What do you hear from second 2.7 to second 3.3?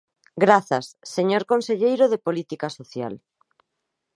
Social.